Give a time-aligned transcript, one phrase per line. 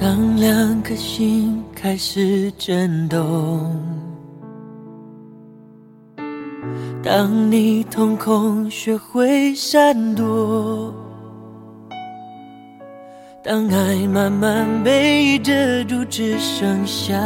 [0.00, 3.80] 当两颗心开始震动，
[7.02, 10.92] 当你瞳孔学会闪躲，
[13.44, 17.16] 当爱慢慢被遮住，只剩下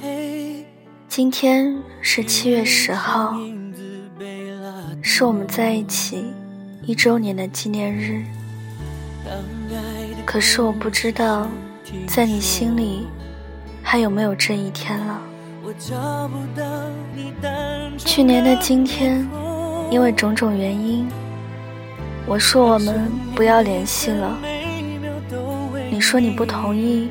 [0.00, 0.64] 黑。
[1.08, 3.34] 今天是七月十号，
[5.02, 6.24] 是我们在一起
[6.86, 8.24] 一周年的纪念日。
[10.24, 11.48] 可是我不知道，
[12.06, 13.06] 在你心里
[13.82, 15.20] 还有没有这一天了。
[17.98, 19.26] 去年的今天，
[19.90, 21.08] 因为种种原因，
[22.26, 24.38] 我说我们不要联系了。
[25.90, 27.10] 你说你不同意，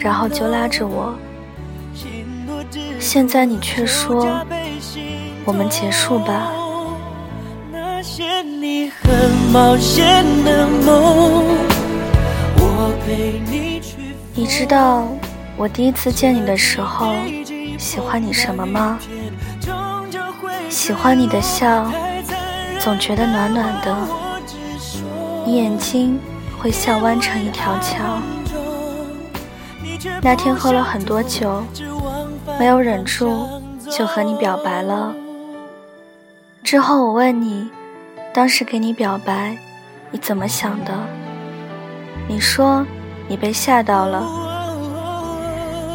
[0.00, 1.14] 然后就拉着我。
[2.98, 4.26] 现在你却说
[5.44, 6.52] 我们结束吧。
[14.34, 15.08] 你知道
[15.56, 17.12] 我第一次见你的时候
[17.78, 18.98] 喜欢你什么吗？
[20.68, 21.90] 喜欢你的笑，
[22.78, 23.96] 总觉得暖暖的。
[25.44, 26.18] 你眼睛
[26.58, 28.20] 会笑弯成一条桥。
[30.22, 31.64] 那天喝了很多酒，
[32.58, 33.46] 没有忍住
[33.90, 35.14] 就和你表白了。
[36.62, 37.68] 之后我问你，
[38.32, 39.58] 当时给你表白，
[40.10, 40.94] 你怎么想的？
[42.28, 42.86] 你说
[43.30, 44.26] 你被吓到了，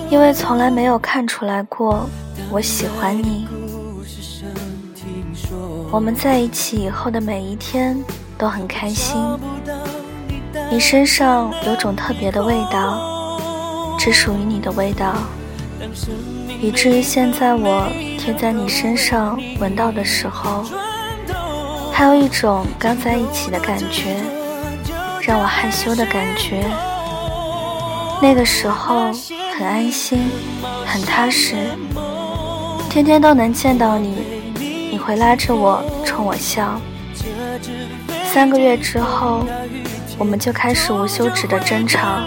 [0.10, 2.10] 因为从来没有看出来过
[2.50, 3.46] 我喜欢你。
[5.92, 8.02] 我们在一起以后的每一天
[8.38, 9.22] 都很开心。
[10.72, 13.02] 你身上有种特别的味道，
[14.00, 15.14] 只属于你的味道，
[16.62, 17.86] 以至于现在我
[18.18, 20.64] 贴在你身上闻到的时候，
[21.92, 24.16] 还有一种刚在一起的感觉。
[25.22, 26.64] 让我害羞的感觉，
[28.22, 29.12] 那个时候
[29.58, 30.30] 很安心，
[30.86, 31.56] 很踏实，
[32.90, 34.16] 天天都能见到你，
[34.92, 36.80] 你会拉着我冲我笑。
[38.34, 39.46] 三个月之后，
[40.18, 42.20] 我们就开始无休止的争吵，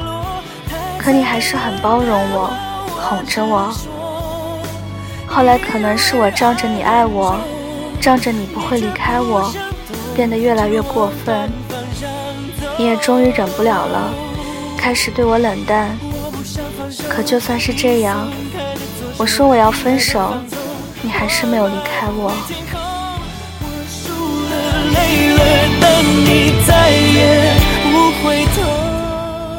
[0.99, 2.51] 可你还是很包容我，
[2.97, 3.73] 哄着我。
[5.27, 7.39] 后来可能是我仗着你爱我，
[8.01, 9.53] 仗着你不会离开我，
[10.15, 11.51] 变得越来越过分。
[12.79, 14.13] 你也终于忍不了了，
[14.79, 15.99] 开始对我冷淡。
[17.09, 18.27] 可就算是这样，
[19.19, 20.33] 我说我要分手，
[21.03, 22.33] 你还是没有离开我。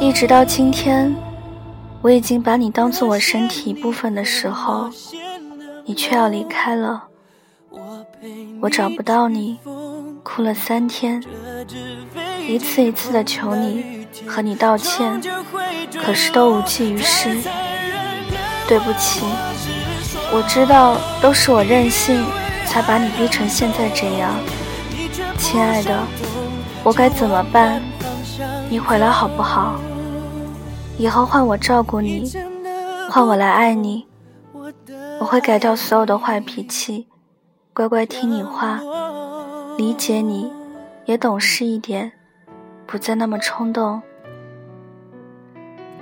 [0.00, 1.14] 一直到今天，
[2.02, 4.90] 我已经把你当做我身体一部分的时候，
[5.84, 7.04] 你却要离开了。
[8.60, 9.58] 我找不到你，
[10.22, 11.22] 哭了三天。
[12.48, 15.20] 一次一次的求你和你道歉，
[16.04, 17.36] 可是都无济于事。
[18.68, 19.24] 对不起，
[20.32, 22.24] 我知道都是我任性，
[22.66, 24.30] 才把你逼成现在这样。
[25.36, 25.98] 亲爱的，
[26.84, 27.82] 我该怎么办？
[28.68, 29.80] 你回来好不好？
[30.96, 32.30] 以后换我照顾你，
[33.10, 34.06] 换我来爱你。
[35.18, 37.08] 我会改掉所有的坏脾气，
[37.74, 38.80] 乖乖听你话，
[39.76, 40.52] 理解你，
[41.06, 42.12] 也懂事一点。
[42.90, 44.02] 不再那么冲动。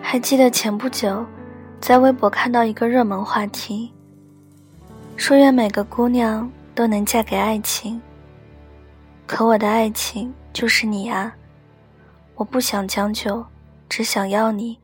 [0.00, 1.22] 还记得前不久，
[1.82, 3.93] 在微博看到一个热门话题，
[5.15, 8.00] 说愿每个姑娘都能嫁给爱情。
[9.27, 11.31] 可我的爱情就是你啊！
[12.37, 13.44] 我不想将就，
[13.87, 14.78] 只想要你。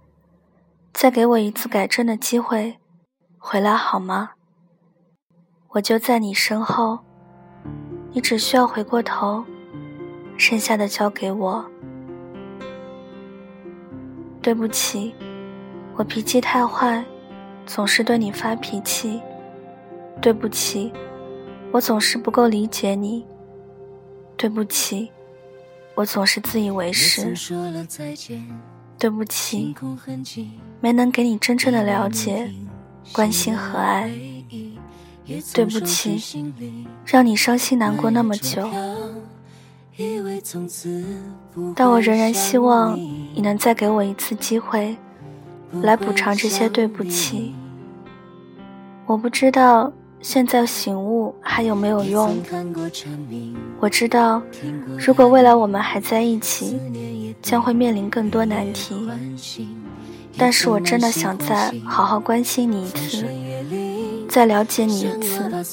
[0.93, 2.77] 再给我一次改正的机会，
[3.39, 4.33] 回来好吗？
[5.71, 6.99] 我就在你身后，
[8.13, 9.43] 你只需要回过头，
[10.37, 11.65] 剩下的交给我。
[14.45, 15.15] 对不起，
[15.97, 17.03] 我脾气太坏，
[17.65, 19.19] 总是对你发脾气。
[20.21, 20.93] 对不起，
[21.73, 23.25] 我总是不够理解你。
[24.37, 25.11] 对不起，
[25.95, 27.35] 我总是自以为是。
[28.99, 29.75] 对不起，
[30.79, 32.53] 没能给你真正的了解、
[33.15, 34.11] 关心和爱。
[35.55, 36.21] 对不起，
[37.07, 38.69] 让你伤心难过那么久。
[41.77, 44.97] 但我仍然希望你能再给我一次机会，
[45.83, 47.55] 来补偿这些对不起。
[49.07, 52.37] 我不知道现在醒悟还有没有用。
[53.79, 54.43] 我知道，
[54.99, 56.77] 如果未来我们还在一起，
[57.41, 59.09] 将会面临更多难题。
[60.37, 63.25] 但是我真的想再好好关心你一次，
[64.29, 65.65] 再了解你一次，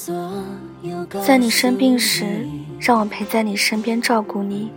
[1.25, 2.45] 在你生病时。
[2.81, 4.72] 让我陪在你身边照顾你，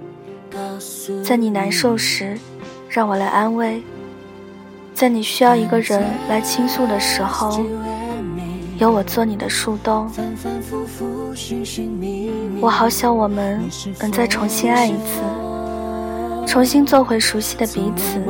[1.24, 2.38] 在你难受时，
[2.86, 3.82] 让我来安慰。
[4.92, 7.64] 在你需要一个人来倾诉的时候，
[8.76, 10.10] 有我做你的树洞。
[12.60, 13.58] 我好想我们
[13.98, 15.22] 能再重新爱一次，
[16.46, 18.22] 重新做回熟悉的彼此，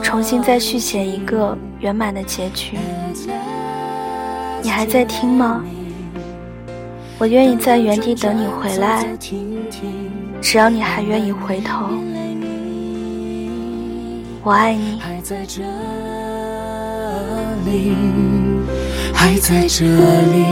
[0.00, 2.78] 重新再续写一个圆满的结局。
[4.62, 5.64] 你还在听吗？
[7.22, 9.06] 我愿意在原地等你回来，
[10.40, 11.86] 只要你还愿意回头。
[14.42, 14.98] 我爱你。
[14.98, 15.62] 还在这
[17.64, 17.94] 里，
[19.14, 19.84] 还在这
[20.32, 20.44] 里，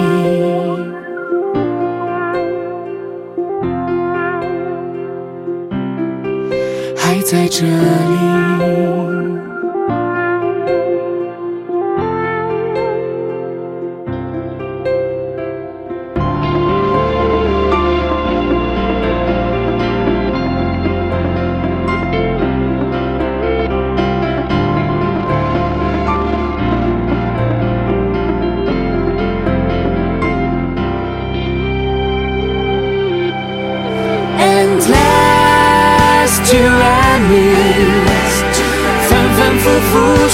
[6.96, 8.29] 还在这里。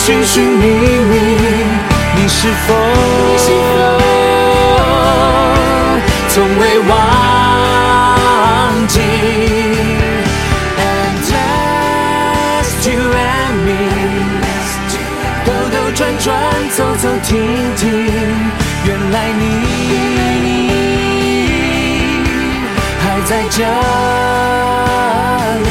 [0.06, 1.18] 寻寻觅觅，
[2.14, 2.74] 你是否
[6.28, 6.94] 从未忘
[8.86, 9.00] 记
[10.78, 13.68] ？Endless you and me，
[15.44, 16.24] 兜兜转转，
[16.76, 17.28] 走走停
[17.76, 17.84] 停，
[18.84, 19.42] 原来你
[23.00, 23.64] 还在这
[25.64, 25.68] 里，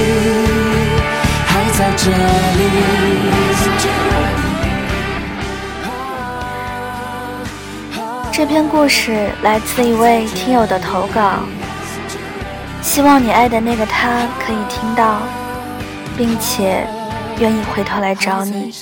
[1.47, 3.54] 还在这里。
[8.37, 11.39] 这篇故事来自一位听友的投稿，
[12.81, 15.21] 希望你爱的那个他可以听到，
[16.17, 16.85] 并且
[17.39, 18.73] 愿意回头来找你。